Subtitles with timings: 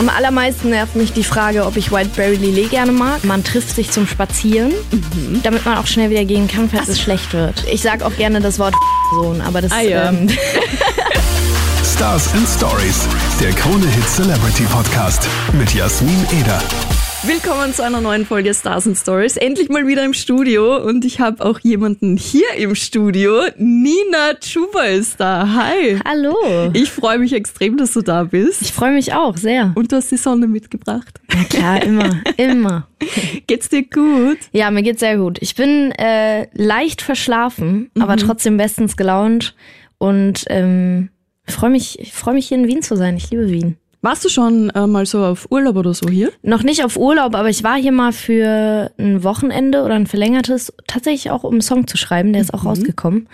[0.00, 3.22] Am allermeisten nervt mich die Frage, ob ich Wildberry Lillet gerne mag.
[3.22, 5.42] Man trifft sich zum Spazieren, Mhm.
[5.42, 7.64] damit man auch schnell wieder gehen kann, falls es schlecht wird.
[7.70, 8.74] Ich sage auch gerne das Wort
[9.14, 10.08] Sohn, aber das Ah, ja.
[10.08, 10.26] ähm,
[11.84, 13.06] Stars and Stories,
[13.42, 16.62] der Krone Hit Celebrity Podcast mit Jasmin Eder.
[17.22, 19.36] Willkommen zu einer neuen Folge Stars and Stories.
[19.36, 23.42] Endlich mal wieder im Studio und ich habe auch jemanden hier im Studio.
[23.58, 25.46] Nina Chuba ist da.
[25.54, 25.98] Hi.
[26.02, 26.34] Hallo.
[26.72, 28.62] Ich freue mich extrem, dass du da bist.
[28.62, 29.72] Ich freue mich auch sehr.
[29.74, 31.20] Und du hast die Sonne mitgebracht.
[31.34, 32.88] Na klar, immer, immer.
[33.46, 34.38] Geht's dir gut?
[34.52, 35.36] Ja, mir geht's sehr gut.
[35.42, 39.54] Ich bin äh, leicht verschlafen, aber trotzdem bestens gelaunt
[39.98, 41.10] und ähm,
[41.44, 43.18] freue mich, ich freue mich hier in Wien zu sein.
[43.18, 43.76] Ich liebe Wien.
[44.02, 46.32] Warst du schon äh, mal so auf Urlaub oder so hier?
[46.42, 50.72] Noch nicht auf Urlaub, aber ich war hier mal für ein Wochenende oder ein verlängertes,
[50.86, 53.28] tatsächlich auch um einen Song zu schreiben, der ist auch rausgekommen.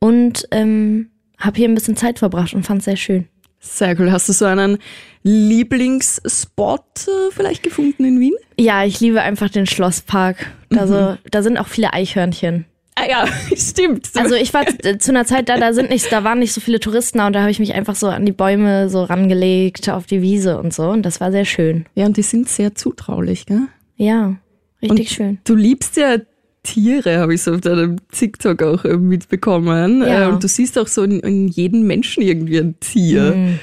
[0.00, 3.28] Und ähm, habe hier ein bisschen Zeit verbracht und fand es sehr schön.
[3.60, 4.12] Sehr cool.
[4.12, 4.76] Hast du so einen
[5.22, 8.34] Lieblingsspot äh, vielleicht gefunden in Wien?
[8.58, 10.52] Ja, ich liebe einfach den Schlosspark.
[10.68, 12.66] Da, so, da sind auch viele Eichhörnchen.
[12.96, 14.10] Ah ja, stimmt.
[14.14, 16.60] Also ich war zu zu einer Zeit da, da sind nicht, da waren nicht so
[16.60, 19.88] viele Touristen da und da habe ich mich einfach so an die Bäume so rangelegt,
[19.88, 20.84] auf die Wiese und so.
[20.90, 21.86] Und das war sehr schön.
[21.94, 23.62] ja, und die sind sehr zutraulich, gell?
[23.96, 24.36] Ja,
[24.82, 25.38] richtig Und schön.
[25.44, 26.18] Du liebst ja
[26.62, 30.00] Tiere, habe ich so auf deinem TikTok auch äh, mitbekommen.
[30.02, 30.28] Ja.
[30.28, 33.34] Äh, Und du siehst auch so in, in jedem Menschen irgendwie ein Tier.
[33.34, 33.58] Mhm.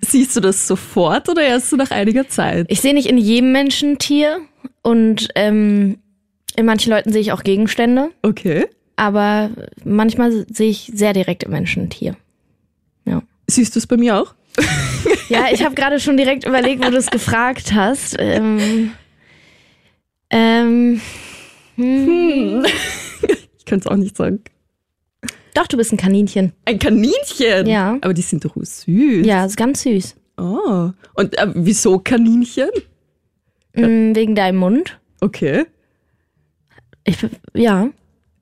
[0.00, 2.66] Siehst du das sofort oder erst so nach einiger Zeit?
[2.70, 4.40] Ich sehe nicht in jedem Menschen ein Tier
[4.82, 5.98] und ähm,
[6.56, 8.66] in manchen Leuten sehe ich auch Gegenstände, Okay.
[8.96, 9.50] aber
[9.84, 12.16] manchmal sehe ich sehr direkt im Menschen ein Tier.
[13.04, 13.22] Ja.
[13.46, 14.34] Siehst du es bei mir auch?
[15.28, 18.16] Ja, ich habe gerade schon direkt überlegt, wo du es gefragt hast.
[18.18, 18.92] Ähm,
[20.30, 21.00] ähm,
[21.78, 24.40] Ich könnte es auch nicht sagen.
[25.54, 26.52] doch, du bist ein Kaninchen.
[26.66, 27.66] Ein Kaninchen?
[27.66, 27.96] Ja.
[28.00, 29.26] Aber die sind doch süß.
[29.26, 30.16] Ja, ist ganz süß.
[30.38, 30.90] Oh.
[31.14, 32.68] Und äh, wieso Kaninchen?
[33.74, 34.98] Mm, wegen deinem Mund.
[35.20, 35.64] Okay.
[37.04, 37.16] Ich,
[37.54, 37.88] ja.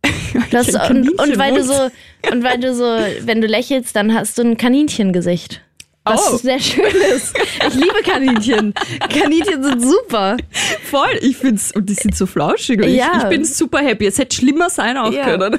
[0.52, 1.72] Das, und, und weil du so,
[2.32, 2.84] und weil du so,
[3.26, 5.60] wenn du lächelst, dann hast du ein Kaninchengesicht.
[6.04, 6.36] Was Oh.
[6.38, 6.84] sehr schön
[7.14, 7.34] ist.
[7.68, 8.72] Ich liebe Kaninchen.
[9.12, 10.36] Kaninchen sind super.
[10.84, 12.80] Voll, ich find's, und die sind so flauschig.
[12.80, 13.10] Und Ja.
[13.16, 14.06] ich, ich bin super happy.
[14.06, 15.24] Es hätte schlimmer sein auch Ja.
[15.24, 15.58] können.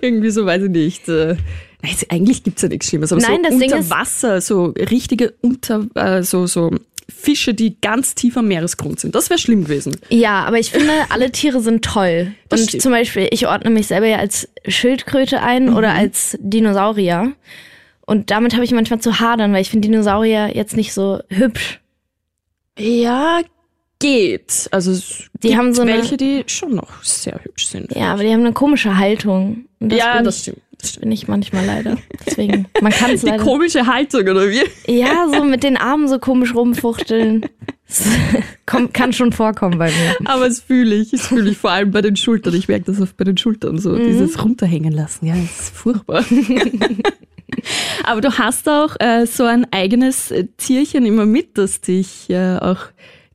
[0.00, 1.08] Irgendwie so, weiß ich nicht.
[1.08, 1.38] es-
[2.10, 6.22] eigentlich gibt's ja nichts Schlimmes, aber Nein, so das unter Wasser, so richtige unter, äh,
[6.22, 6.70] so, so
[7.12, 9.14] Fische, die ganz tief am Meeresgrund sind.
[9.14, 9.96] Das wäre schlimm gewesen.
[10.08, 12.34] Ja, aber ich finde, alle Tiere sind toll.
[12.48, 12.82] Das und stimmt.
[12.82, 15.76] zum Beispiel, ich ordne mich selber ja als Schildkröte ein Mhm.
[15.76, 17.32] oder als Dinosaurier.
[18.06, 21.80] Und damit habe ich manchmal zu hadern, weil ich finde Dinosaurier jetzt nicht so hübsch.
[22.78, 23.40] Ja,
[23.98, 24.68] geht.
[24.72, 27.94] Also es Die gibt haben so eine- welche, die schon noch sehr hübsch sind.
[27.94, 29.66] Ja, aber die haben eine komische Haltung.
[29.78, 30.58] Und das ja, das stimmt.
[30.82, 31.96] Das bin ich manchmal leider.
[32.26, 33.42] Deswegen, man kann es Die leider.
[33.44, 34.62] komische Haltung, oder wie?
[34.92, 37.46] Ja, so mit den Armen so komisch rumfuchteln.
[37.86, 38.04] Das
[38.92, 40.16] kann schon vorkommen bei mir.
[40.24, 41.12] Aber das fühle ich.
[41.12, 42.54] Das fühle ich vor allem bei den Schultern.
[42.54, 43.90] Ich merke das oft bei den Schultern so.
[43.90, 44.06] Mhm.
[44.06, 45.26] Dieses runterhängen lassen.
[45.26, 46.24] Ja, das ist furchtbar.
[48.04, 52.56] Aber du hast auch äh, so ein eigenes äh, Tierchen immer mit, das dich äh,
[52.58, 52.78] auch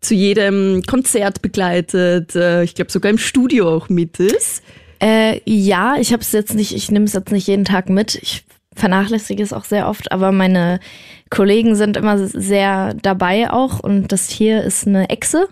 [0.01, 2.35] zu jedem Konzert begleitet.
[2.35, 4.63] Äh, ich glaube sogar im Studio auch mit ist.
[5.01, 8.15] Äh, ja, ich habe es jetzt nicht, ich nehme es jetzt nicht jeden Tag mit.
[8.15, 10.79] Ich vernachlässige es auch sehr oft, aber meine
[11.29, 15.47] Kollegen sind immer sehr dabei auch und das Tier ist eine Echse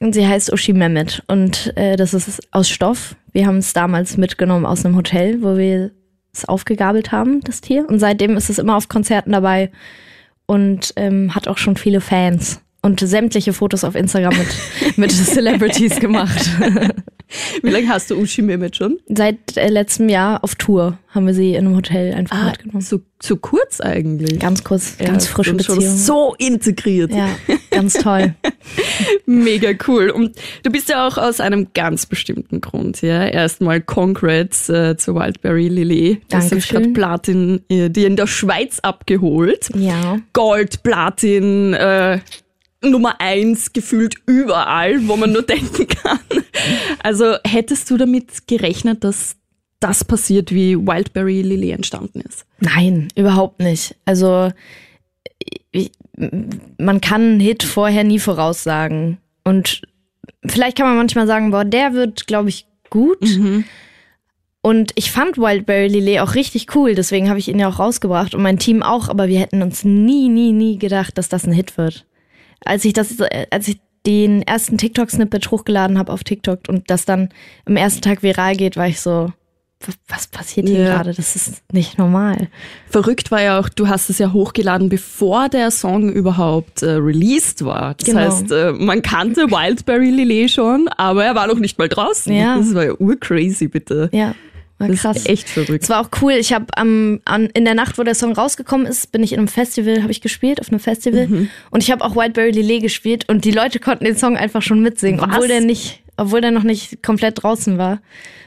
[0.00, 3.16] und sie heißt Ushi Mehmet und äh, das ist aus Stoff.
[3.32, 5.90] Wir haben es damals mitgenommen aus einem Hotel, wo wir
[6.32, 9.70] es aufgegabelt haben, das Tier und seitdem ist es immer auf Konzerten dabei
[10.46, 14.48] und ähm, hat auch schon viele Fans und sämtliche Fotos auf Instagram mit,
[14.96, 16.48] mit Celebrities gemacht.
[17.62, 18.98] Wie lange hast du Ushi Mehmet schon?
[19.08, 22.82] Seit äh, letztem Jahr auf Tour haben wir sie in einem Hotel einfach mitgenommen.
[22.82, 24.38] so, so kurz eigentlich.
[24.38, 25.96] Ganz kurz, Ja, ganz frische und schon Beziehung.
[25.96, 27.12] So integriert.
[27.12, 27.28] Ja,
[27.70, 28.34] ganz toll.
[29.26, 30.10] Mega cool.
[30.10, 33.26] Und du bist ja auch aus einem ganz bestimmten Grund, ja.
[33.26, 35.68] Erstmal Congrats äh, zur Wildberry
[36.32, 36.82] hast jetzt Dankeschön.
[36.82, 39.70] gerade Platin äh, dir in der Schweiz abgeholt.
[39.74, 40.18] Ja.
[40.32, 42.20] Gold, Platin, äh,
[42.82, 46.18] Nummer eins gefühlt überall, wo man nur denken kann.
[47.02, 49.36] Also hättest du damit gerechnet, dass
[49.80, 52.44] das passiert, wie Wildberry Lillet entstanden ist?
[52.60, 53.96] Nein, überhaupt nicht.
[54.04, 54.52] Also
[55.72, 55.92] ich,
[56.78, 59.18] man kann einen Hit vorher nie voraussagen.
[59.44, 59.82] Und
[60.46, 63.18] vielleicht kann man manchmal sagen, boah, der wird, glaube ich, gut.
[64.62, 68.34] Und ich fand Wildberry Lillet auch richtig cool, deswegen habe ich ihn ja auch rausgebracht
[68.34, 71.52] und mein Team auch, aber wir hätten uns nie, nie, nie gedacht, dass das ein
[71.52, 72.04] Hit wird.
[72.64, 73.16] Als ich das,
[73.50, 77.28] als ich den ersten TikTok-Snippet hochgeladen habe auf TikTok und das dann
[77.66, 79.30] am ersten Tag viral geht, war ich so,
[80.08, 80.94] was passiert hier Ja.
[80.96, 81.14] gerade?
[81.14, 82.48] Das ist nicht normal.
[82.88, 87.64] Verrückt war ja auch, du hast es ja hochgeladen, bevor der Song überhaupt äh, released
[87.64, 87.94] war.
[87.94, 88.20] Das Genau.
[88.20, 92.30] heißt, äh, man kannte Wildberry Lillet schon, aber er war noch nicht mal draußen.
[92.34, 92.58] Ja.
[92.58, 94.10] Das war ja urcrazy, bitte.
[94.12, 94.34] Ja,
[94.88, 95.16] Das krass.
[95.18, 95.82] ist echt verrückt.
[95.84, 96.32] Es war auch cool.
[96.32, 99.38] Ich habe am an, in der Nacht, wo der Song rausgekommen ist, bin ich in
[99.38, 101.50] einem Festival, habe ich gespielt auf einem Festival Mhm.
[101.70, 104.80] und ich habe auch Whiteberry Lillet gespielt und die Leute konnten den Song einfach schon
[104.82, 105.28] mitsingen, Was?
[105.34, 108.00] obwohl der nicht, obwohl der noch nicht komplett draußen war.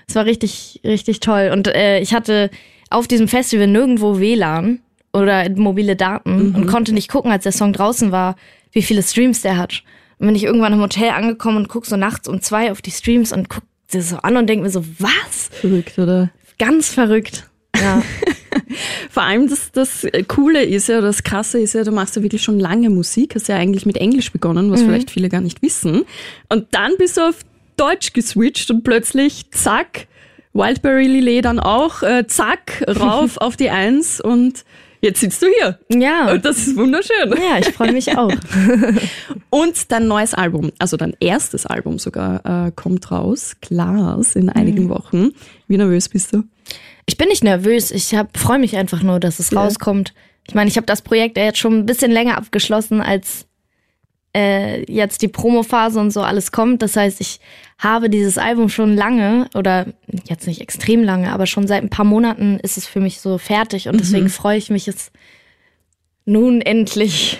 [0.07, 2.49] Es war richtig, richtig toll und äh, ich hatte
[2.89, 4.79] auf diesem Festival nirgendwo WLAN
[5.13, 6.55] oder mobile Daten Mhm.
[6.55, 8.35] und konnte nicht gucken, als der Song draußen war,
[8.71, 9.83] wie viele Streams der hat.
[10.19, 12.91] Und bin ich irgendwann im Hotel angekommen und guck so nachts um zwei auf die
[12.91, 15.49] Streams und guck das so an und denk mir so, was?
[15.51, 16.31] Verrückt, oder?
[16.57, 17.49] Ganz verrückt.
[17.75, 18.01] Ja.
[19.09, 22.41] Vor allem das, das Coole ist ja, das Krasse ist ja, du machst ja wirklich
[22.41, 26.03] schon lange Musik, hast ja eigentlich mit Englisch begonnen, was vielleicht viele gar nicht wissen.
[26.49, 27.39] Und dann bist du auf
[27.77, 30.07] Deutsch geswitcht und plötzlich zack,
[30.53, 34.63] Wildberry Lillet dann auch, äh, zack, rauf auf die Eins und
[35.03, 35.77] jetzt sitzt du hier.
[35.89, 36.31] Ja.
[36.31, 37.29] Und das ist wunderschön.
[37.31, 38.31] Ja, ich freue mich auch.
[39.49, 44.89] Und dein neues Album, also dein erstes Album sogar, äh, kommt raus, Glas, in einigen
[44.89, 45.31] Wochen.
[45.67, 46.43] Wie nervös bist du?
[47.05, 50.13] Ich bin nicht nervös, ich freue mich einfach nur, dass es rauskommt.
[50.47, 53.45] Ich meine, ich habe das Projekt ja jetzt schon ein bisschen länger abgeschlossen, als
[54.35, 56.81] äh, jetzt die Promophase und so alles kommt.
[56.81, 57.39] Das heißt, ich
[57.77, 59.87] habe dieses Album schon lange oder
[60.27, 63.37] jetzt nicht extrem lange, aber schon seit ein paar Monaten ist es für mich so
[63.37, 65.11] fertig und deswegen freue ich mich es
[66.25, 67.39] nun endlich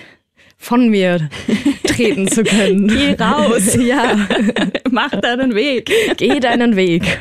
[0.56, 1.28] von mir
[1.86, 2.88] treten zu können.
[2.88, 3.76] Geh raus.
[3.80, 4.26] ja,
[4.90, 5.90] Mach deinen Weg.
[6.16, 7.18] geh deinen Weg.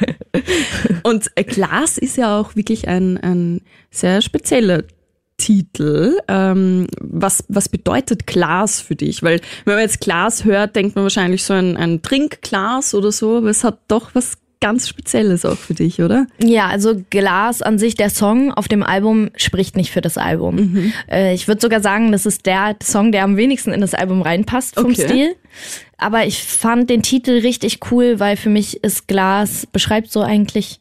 [1.03, 3.61] Und Glas ist ja auch wirklich ein, ein
[3.91, 4.83] sehr spezieller
[5.43, 6.17] Titel.
[6.29, 9.23] Ähm, was, was bedeutet Glas für dich?
[9.23, 13.37] Weil wenn man jetzt Glas hört, denkt man wahrscheinlich so ein, ein Trinkglas oder so,
[13.37, 16.27] aber es hat doch was ganz Spezielles auch für dich, oder?
[16.41, 20.93] Ja, also Glas an sich, der Song auf dem Album spricht nicht für das Album.
[21.11, 24.21] Äh, ich würde sogar sagen, das ist der Song, der am wenigsten in das Album
[24.21, 25.05] reinpasst vom Okay.
[25.05, 25.35] Stil.
[25.97, 30.79] Aber ich fand den Titel richtig cool, weil für mich ist Glas, beschreibt so eigentlich,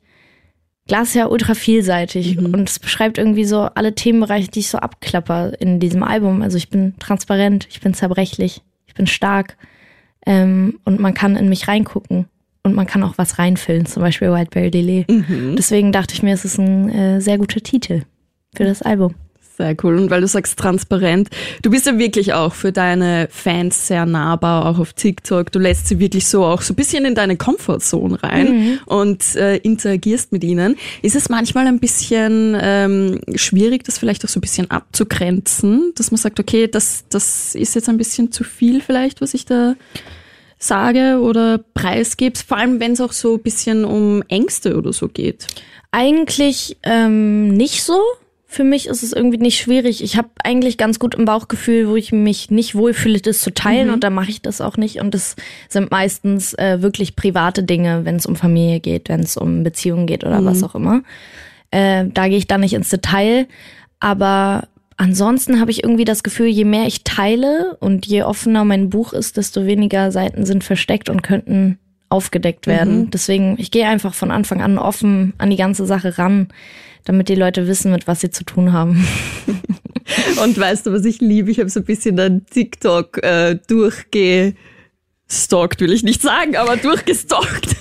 [0.88, 4.78] Glas ist ja ultra vielseitig und es beschreibt irgendwie so alle Themenbereiche, die ich so
[4.78, 6.42] abklapper in diesem Album.
[6.42, 9.56] Also ich bin transparent, ich bin zerbrechlich, ich bin stark
[10.26, 12.26] ähm, und man kann in mich reingucken
[12.64, 15.06] und man kann auch was reinfüllen, zum Beispiel Whiteberry Lillet.
[15.56, 18.02] Deswegen dachte ich mir, es ist ein äh, sehr guter Titel
[18.54, 19.14] für das Album.
[19.62, 19.96] Sehr cool.
[19.96, 21.28] Und weil du sagst transparent,
[21.62, 25.52] du bist ja wirklich auch für deine Fans sehr nahbar, auch auf TikTok.
[25.52, 29.58] Du lässt sie wirklich so auch so ein bisschen in deine Comfortzone rein und äh,
[29.58, 30.74] interagierst mit ihnen.
[31.02, 36.10] Ist es manchmal ein bisschen ähm, schwierig, das vielleicht auch so ein bisschen abzugrenzen, dass
[36.10, 39.76] man sagt, okay, das, das ist jetzt ein bisschen zu viel vielleicht, was ich da
[40.58, 45.06] sage oder preisgebe, vor allem wenn es auch so ein bisschen um Ängste oder so
[45.06, 45.46] geht.
[45.92, 48.00] Eigentlich ähm, nicht so.
[48.52, 50.04] Für mich ist es irgendwie nicht schwierig.
[50.04, 53.88] Ich habe eigentlich ganz gut im Bauchgefühl, wo ich mich nicht wohlfühle, das zu teilen
[53.88, 55.00] und dann mache ich das auch nicht.
[55.00, 55.36] Und das
[55.70, 60.06] sind meistens äh, wirklich private Dinge, wenn es um Familie geht, wenn es um Beziehungen
[60.06, 61.02] geht oder was auch immer.
[61.70, 63.48] Äh, da gehe ich dann nicht ins Detail.
[64.00, 68.90] Aber ansonsten habe ich irgendwie das Gefühl, je mehr ich teile und je offener mein
[68.90, 71.78] Buch ist, desto weniger Seiten sind versteckt und könnten
[72.12, 73.10] aufgedeckt werden.
[73.10, 76.48] Deswegen, ich gehe einfach von Anfang an offen an die ganze Sache ran,
[77.04, 79.06] damit die Leute wissen, mit was sie zu tun haben.
[80.42, 81.50] Und weißt du, was ich liebe?
[81.50, 87.76] Ich habe so ein bisschen dein TikTok äh, durchgestalkt, will ich nicht sagen, aber durchgestalkt.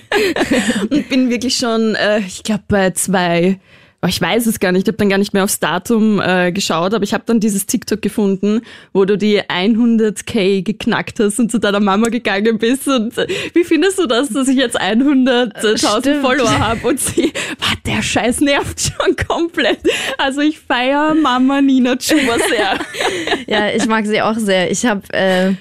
[0.90, 3.58] und bin wirklich schon, äh, ich glaube, bei zwei,
[4.02, 6.52] oh, ich weiß es gar nicht, ich habe dann gar nicht mehr aufs Datum äh,
[6.52, 11.50] geschaut, aber ich habe dann dieses TikTok gefunden, wo du die 100k geknackt hast und
[11.50, 12.88] zu deiner Mama gegangen bist.
[12.88, 16.22] Und äh, wie findest du das, dass ich jetzt 100.000 Stimmt.
[16.22, 19.80] Follower habe und sie, was, der Scheiß nervt schon komplett.
[20.18, 22.78] Also ich feiere Mama Nina Chuba sehr.
[23.46, 24.70] ja, ich mag sie auch sehr.
[24.70, 25.52] Ich habe, äh,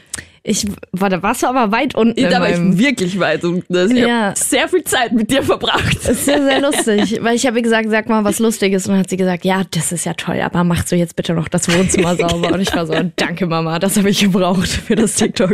[0.44, 2.22] ich war da warst du aber weit unten.
[2.30, 3.76] da war ich wirklich weit unten.
[3.76, 4.28] Also ich Ja.
[4.28, 5.98] habe sehr viel Zeit mit dir verbracht.
[6.04, 8.94] Das ist sehr, sehr lustig, weil ich habe ihr gesagt, sag mal was Lustiges und
[8.94, 11.48] dann hat sie gesagt, ja, das ist ja toll, aber machst du jetzt bitte noch
[11.48, 12.54] das Wohnzimmer sauber?
[12.54, 15.54] Und ich war so, danke Mama, das habe ich gebraucht für das TikTok.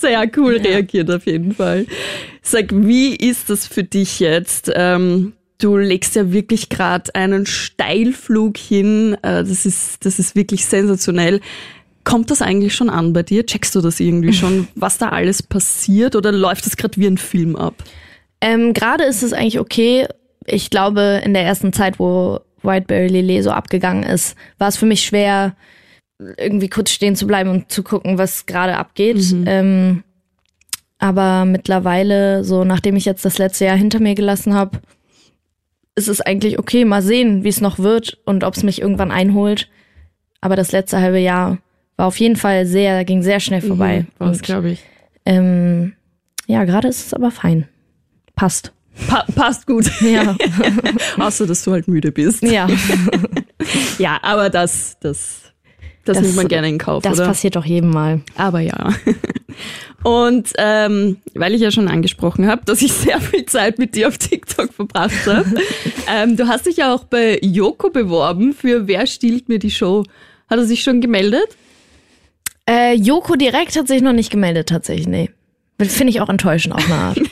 [0.00, 1.86] Sehr cool reagiert auf jeden Fall.
[2.42, 4.70] Sag, wie ist das für dich jetzt?
[4.74, 9.14] Ähm, du legst ja wirklich gerade einen Steilflug hin.
[9.22, 11.40] Äh, das ist, das ist wirklich sensationell.
[12.04, 13.44] Kommt das eigentlich schon an bei dir?
[13.44, 17.18] Checkst du das irgendwie schon, was da alles passiert oder läuft das gerade wie ein
[17.18, 17.74] Film ab?
[18.40, 20.06] Ähm, Gerade ist es eigentlich okay.
[20.46, 24.86] Ich glaube, in der ersten Zeit, wo Whiteberry Lillet so abgegangen ist, war es für
[24.86, 25.54] mich schwer,
[26.38, 29.34] irgendwie kurz stehen zu bleiben und zu gucken, was gerade abgeht.
[29.46, 30.02] Ähm,
[30.98, 34.80] Aber mittlerweile, so nachdem ich jetzt das letzte Jahr hinter mir gelassen habe,
[35.94, 39.10] ist es eigentlich okay, mal sehen, wie es noch wird und ob es mich irgendwann
[39.10, 39.68] einholt.
[40.40, 41.58] Aber das letzte halbe Jahr
[42.00, 44.06] war auf jeden Fall sehr, ging sehr schnell vorbei.
[44.18, 44.82] Mhm, Und, glaube ich.
[45.26, 45.92] ähm,
[46.46, 47.68] ja, gerade ist es aber fein.
[48.34, 48.72] Passt.
[49.06, 49.88] Pa passt gut.
[50.00, 50.34] Ja.
[51.18, 52.42] Außer, dass du halt müde bist.
[52.42, 52.66] ja.
[53.98, 55.42] Ja, aber das, das,
[56.06, 57.26] das, Das- nimmt man gerne in Kauf, Das oder?
[57.28, 58.22] passiert doch jedem Mal.
[58.36, 58.94] Aber ja.
[60.02, 64.08] Und ähm, weil ich ja schon angesprochen habe, dass ich sehr viel Zeit mit dir
[64.08, 65.44] auf TikTok verbracht habe,
[66.10, 70.04] ähm, du hast dich ja auch bei Joko beworben für Wer stiehlt mir die Show?
[70.48, 71.48] Hat er sich schon gemeldet?
[72.70, 75.30] Äh, Joko direkt hat sich noch nicht gemeldet, tatsächlich, nee.
[75.80, 77.20] Finde ich auch enttäuschend auf eine Art.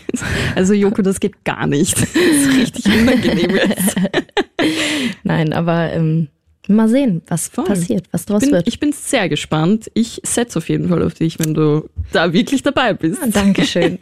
[0.56, 1.96] Also Joko, das geht gar nicht.
[2.00, 3.94] Das ist richtig unangenehm jetzt.
[5.22, 6.26] Nein, aber ähm,
[6.66, 7.66] mal sehen, was Voll.
[7.66, 8.66] passiert, was draus Bin, wird.
[8.66, 9.88] ich bin sehr gespannt.
[9.94, 13.20] Ich setze auf jeden Fall auf dich, wenn du da wirklich dabei bist.
[13.30, 13.98] Dankeschön.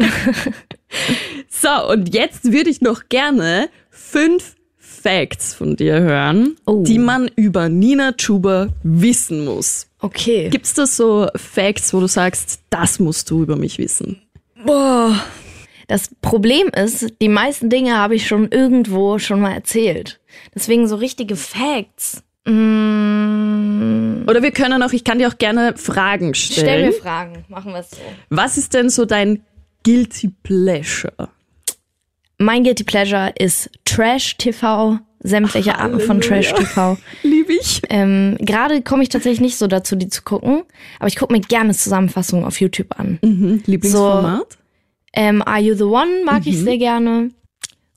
[1.51, 6.83] So, und jetzt würde ich noch gerne fünf Facts von dir hören, Oh.
[6.83, 9.89] die man über Nina Chuba wissen muss.
[10.07, 10.49] Okay.
[10.51, 14.21] Gibt's da so Facts, wo du sagst, das musst du über mich wissen?
[14.65, 15.21] Boah.
[15.89, 20.21] Das Problem ist, die meisten Dinge habe ich schon irgendwo schon mal erzählt.
[20.55, 22.23] Deswegen so richtige Facts.
[22.45, 26.87] Mm, Oder wir können auch, ich kann dir auch gerne Fragen stell stellen.
[26.87, 27.99] mir Fragen, machen wir es so.
[28.31, 29.43] Was ist denn so dein
[29.85, 31.29] Guilty Pleasure?
[32.39, 36.97] Mein Guilty Pleasure ist Trash TV, sämtliche Arten von Trash TV.
[37.23, 37.83] Lieb ich.
[37.89, 40.63] Ähm, Gerade komme ich tatsächlich nicht so dazu, die zu gucken,
[40.99, 43.19] aber ich gucke mir gerne Zusammenfassungen auf YouTube an.
[43.23, 43.63] Mhm.
[43.67, 44.59] Lieblingsformat?
[45.13, 47.31] Ähm, Are You the One mag ich sehr gerne.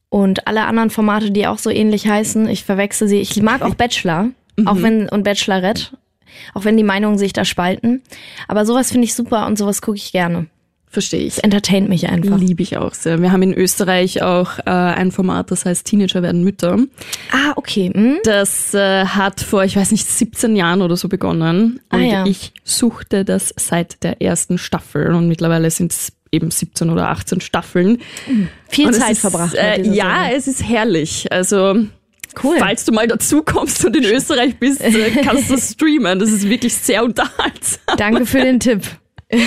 [0.10, 3.20] Und alle anderen Formate, die auch so ähnlich heißen, ich verwechsel sie.
[3.20, 4.30] Ich mag auch Bachelor,
[4.66, 5.98] auch wenn und Bachelorette,
[6.56, 8.02] auch wenn die Meinungen sich da spalten.
[8.48, 10.48] Aber sowas finde ich super und sowas gucke ich gerne.
[10.92, 11.34] Verstehe ich.
[11.34, 12.40] Es entertaint mich einfach.
[12.40, 13.22] Liebe ich auch sehr.
[13.22, 16.80] Wir haben in Österreich auch äh, ein Format, das heißt Teenager werden Mütter.
[17.32, 17.92] Ah, okay.
[17.94, 18.18] Hm?
[18.24, 21.80] Das äh, hat vor, ich weiß nicht, 17 Jahren oder so begonnen.
[21.90, 22.26] Ah, Und ja.
[22.26, 25.14] ich suchte das seit der ersten Staffel.
[25.14, 28.00] Und mittlerweile sind es eben 17 oder 18 Staffeln.
[28.68, 29.54] Viel Und Zeit ist, verbracht.
[29.54, 30.38] Äh, ja, Serie.
[30.38, 31.32] es ist herrlich.
[31.32, 31.76] Also,
[32.44, 32.58] Cool.
[32.58, 36.18] falls du mal dazu kommst und in Österreich bist, äh, kannst du das streamen.
[36.18, 37.98] Das ist wirklich sehr unterhaltsam.
[37.98, 38.82] Danke für den Tipp.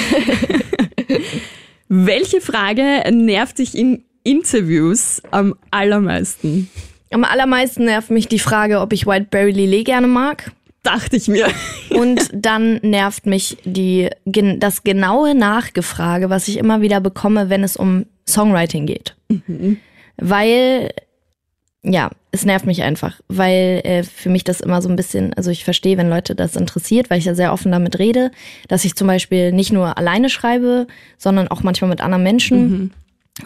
[1.89, 6.71] Welche Frage nervt dich in Interviews am allermeisten?
[7.11, 10.53] Am allermeisten nervt mich die Frage, ob ich Whiteberry Lillet gerne mag.
[10.83, 11.49] Dachte ich mir.
[11.91, 17.77] Und dann nervt mich die, das genaue Nachgefrage, was ich immer wieder bekomme, wenn es
[17.77, 19.15] um Songwriting geht.
[20.17, 20.91] Weil,
[21.83, 25.51] ja, es nervt mich einfach, weil äh, für mich das immer so ein bisschen, also
[25.51, 28.31] ich verstehe, wenn Leute das interessiert, weil ich ja sehr offen damit rede,
[28.69, 30.87] dass ich zum Beispiel nicht nur alleine schreibe,
[31.19, 32.93] sondern auch manchmal mit anderen Menschen.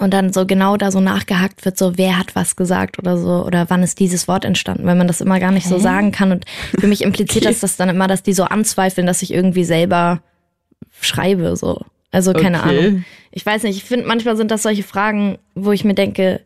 [0.01, 3.45] Und dann so genau da so nachgehakt wird, so wer hat was gesagt oder so,
[3.45, 6.33] oder wann ist dieses Wort entstanden, weil man das immer gar nicht so sagen kann.
[6.33, 6.45] Und
[6.79, 7.53] für mich impliziert Okay.
[7.53, 10.23] das das dann immer, dass die so anzweifeln, dass ich irgendwie selber
[11.01, 11.83] schreibe, so.
[12.11, 12.79] Also keine Okay.
[12.79, 13.05] Ahnung.
[13.31, 16.41] Ich weiß nicht, ich finde, manchmal sind das solche Fragen, wo ich mir denke,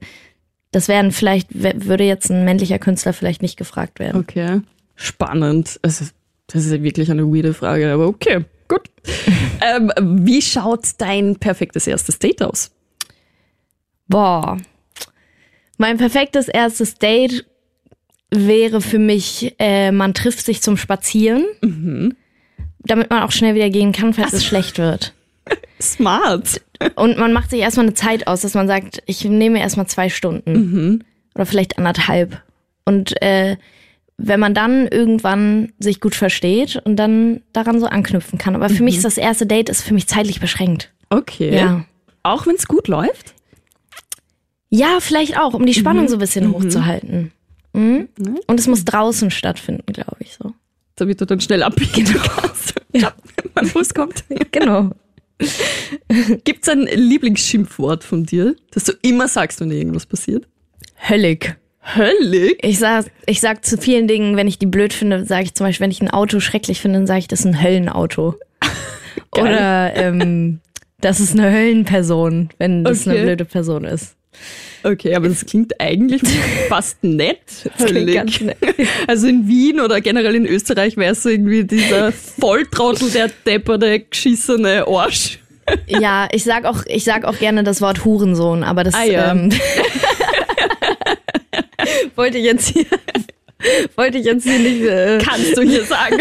[0.73, 4.21] das werden vielleicht, würde jetzt ein männlicher Künstler vielleicht nicht gefragt werden.
[4.21, 4.61] Okay.
[4.95, 5.81] Spannend.
[5.83, 6.05] Also,
[6.47, 8.83] das ist ja wirklich eine weirde Frage, aber okay, gut.
[9.61, 9.93] ähm,
[10.25, 12.71] wie schaut dein perfektes erstes Date aus?
[14.07, 14.59] Boah.
[15.79, 17.47] Mein perfektes erstes Date
[18.31, 21.45] wäre für mich, äh, man trifft sich zum Spazieren,
[22.81, 25.15] damit man auch schnell wieder gehen kann, falls es schlecht wird.
[25.81, 26.61] Smart.
[26.95, 30.09] Und man macht sich erstmal eine Zeit aus, dass man sagt, ich nehme erstmal zwei
[30.09, 32.43] Stunden oder vielleicht anderthalb.
[32.85, 33.57] Und äh,
[34.23, 38.55] wenn man dann irgendwann sich gut versteht und dann daran so anknüpfen kann.
[38.55, 40.93] Aber für mich ist das erste Date ist für mich zeitlich beschränkt.
[41.09, 41.55] Okay.
[41.55, 41.85] Ja.
[42.23, 43.35] Auch wenn es gut läuft?
[44.69, 47.33] Ja, vielleicht auch, um die Spannung so ein bisschen hochzuhalten.
[47.73, 48.09] Mhm.
[48.47, 50.53] Und es muss draußen stattfinden, glaube ich so.
[50.97, 52.75] Damit du dann schnell abbiegen kannst.
[52.93, 53.13] Ja.
[53.37, 54.25] Wenn mein Bus kommt.
[54.53, 54.91] Genau.
[56.45, 60.47] Gibt es ein Lieblingsschimpfwort von dir, das du immer sagst, wenn dir irgendwas passiert?
[61.09, 61.57] Höllig.
[61.97, 62.59] Höllig?
[62.63, 65.67] Ich sag, ich sag zu vielen Dingen, wenn ich die blöd finde, sage ich zum
[65.67, 68.35] Beispiel, wenn ich ein Auto schrecklich finde, dann sage ich, das ist ein Höllenauto.
[69.33, 70.61] Oder ähm,
[71.01, 73.11] das ist eine Höllenperson, wenn das Okay.
[73.17, 74.15] eine blöde Person ist.
[74.83, 76.23] Okay, aber das klingt eigentlich
[76.69, 77.39] fast nett.
[78.15, 78.57] ganz nett.
[79.07, 84.01] Also in Wien oder generell in Österreich wäre es so irgendwie dieser Volltrottel, der depperte,
[84.01, 85.39] geschissene Arsch.
[85.87, 89.31] Ja, ich sag auch, ich sag auch gerne das Wort Hurensohn, aber das Ah, ja.
[89.31, 89.51] ähm,
[92.17, 92.87] wollte ich jetzt hier,
[93.95, 94.83] wollte ich jetzt hier nicht.
[94.83, 96.19] Äh, Kannst du hier sagen.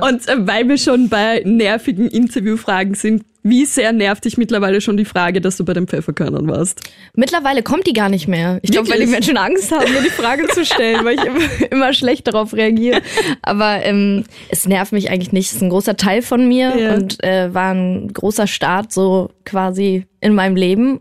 [0.00, 4.96] Und äh, weil wir schon bei nervigen Interviewfragen sind, wie sehr nervt dich mittlerweile schon
[4.96, 6.80] die Frage, dass du bei den Pfefferkörnern warst?
[7.14, 8.58] Mittlerweile kommt die gar nicht mehr.
[8.62, 11.40] Ich glaube, weil die Menschen Angst haben, mir die Frage zu stellen, weil ich immer,
[11.70, 13.00] immer schlecht darauf reagiere.
[13.42, 15.46] Aber ähm, es nervt mich eigentlich nicht.
[15.46, 16.94] Es ist ein großer Teil von mir Ja.
[16.94, 21.00] und äh, war ein großer Start so quasi in meinem Leben.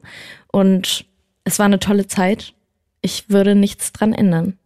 [0.51, 1.05] Und
[1.45, 2.53] es war eine tolle Zeit.
[3.01, 4.57] Ich würde nichts dran ändern.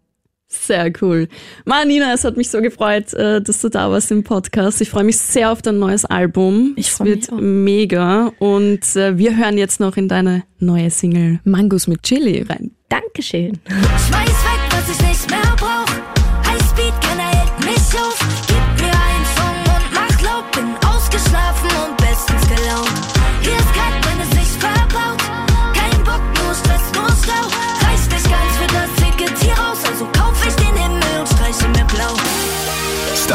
[0.51, 1.27] Sehr cool.
[1.65, 4.81] Marina, es hat mich so gefreut, äh, dass du da warst im Podcast.
[4.81, 6.73] Ich freue mich sehr auf dein neues Album.
[6.75, 7.37] Ich es wird auch.
[7.39, 8.31] mega.
[8.39, 12.71] Und äh, wir hören jetzt noch in deine neue Single Mangos mit Chili rein.
[12.89, 13.59] Dankeschön.
[13.67, 15.85] Schmeiß weg, was ich nicht mehr brauch.
[16.51, 17.38] Highspeed, keiner